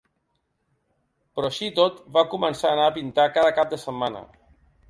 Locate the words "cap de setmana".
3.61-4.27